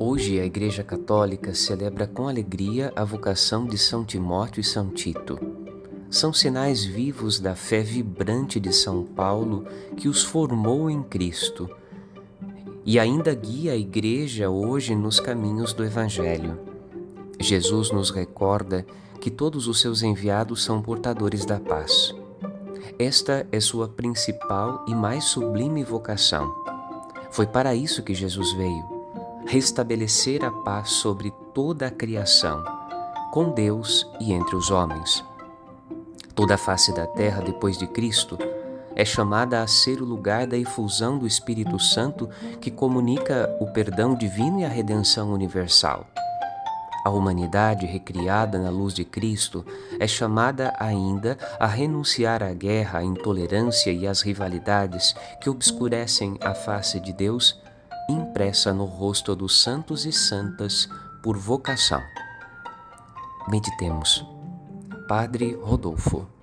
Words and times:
Hoje 0.00 0.38
a 0.38 0.44
Igreja 0.44 0.84
Católica 0.84 1.52
celebra 1.52 2.06
com 2.06 2.28
alegria 2.28 2.92
a 2.94 3.02
vocação 3.02 3.66
de 3.66 3.76
São 3.76 4.04
Timóteo 4.04 4.60
e 4.60 4.64
São 4.64 4.90
Tito. 4.90 5.36
São 6.08 6.32
sinais 6.32 6.84
vivos 6.84 7.40
da 7.40 7.56
fé 7.56 7.80
vibrante 7.80 8.60
de 8.60 8.72
São 8.72 9.02
Paulo 9.02 9.66
que 9.96 10.06
os 10.08 10.22
formou 10.22 10.88
em 10.88 11.02
Cristo 11.02 11.68
e 12.84 12.96
ainda 12.96 13.34
guia 13.34 13.72
a 13.72 13.76
Igreja 13.76 14.48
hoje 14.48 14.94
nos 14.94 15.18
caminhos 15.18 15.72
do 15.72 15.84
Evangelho. 15.84 16.60
Jesus 17.40 17.90
nos 17.90 18.10
recorda 18.10 18.86
que 19.20 19.32
todos 19.32 19.66
os 19.66 19.80
seus 19.80 20.04
enviados 20.04 20.62
são 20.62 20.80
portadores 20.80 21.44
da 21.44 21.58
paz. 21.58 22.14
Esta 23.00 23.44
é 23.50 23.58
sua 23.58 23.88
principal 23.88 24.84
e 24.86 24.94
mais 24.94 25.24
sublime 25.24 25.82
vocação. 25.82 26.54
Foi 27.32 27.48
para 27.48 27.74
isso 27.74 28.00
que 28.04 28.14
Jesus 28.14 28.52
veio 28.52 28.97
restabelecer 29.46 30.44
a 30.44 30.50
paz 30.50 30.90
sobre 30.90 31.32
toda 31.54 31.86
a 31.86 31.90
criação, 31.90 32.62
com 33.32 33.50
Deus 33.50 34.06
e 34.20 34.32
entre 34.32 34.56
os 34.56 34.70
homens. 34.70 35.24
Toda 36.34 36.54
a 36.54 36.58
face 36.58 36.94
da 36.94 37.06
terra 37.06 37.42
depois 37.42 37.76
de 37.76 37.86
Cristo 37.86 38.38
é 38.94 39.04
chamada 39.04 39.62
a 39.62 39.66
ser 39.66 40.02
o 40.02 40.04
lugar 40.04 40.46
da 40.46 40.56
efusão 40.56 41.18
do 41.18 41.26
Espírito 41.26 41.78
Santo 41.78 42.28
que 42.60 42.70
comunica 42.70 43.48
o 43.60 43.66
perdão 43.72 44.14
divino 44.14 44.60
e 44.60 44.64
a 44.64 44.68
redenção 44.68 45.32
universal. 45.32 46.06
A 47.04 47.10
humanidade 47.10 47.86
recriada 47.86 48.58
na 48.58 48.70
luz 48.70 48.92
de 48.92 49.04
Cristo 49.04 49.64
é 49.98 50.06
chamada 50.06 50.74
ainda 50.78 51.38
a 51.58 51.66
renunciar 51.66 52.42
à 52.42 52.52
guerra, 52.52 52.98
à 52.98 53.04
intolerância 53.04 53.90
e 53.90 54.06
às 54.06 54.20
rivalidades 54.20 55.14
que 55.40 55.48
obscurecem 55.48 56.36
a 56.40 56.52
face 56.54 57.00
de 57.00 57.12
Deus 57.12 57.58
impressa 58.08 58.72
no 58.72 58.84
rosto 58.84 59.36
dos 59.36 59.60
santos 59.60 60.06
e 60.06 60.12
santas 60.12 60.88
por 61.22 61.36
vocação. 61.36 62.02
Meditemos. 63.48 64.24
Padre 65.06 65.54
Rodolfo. 65.54 66.37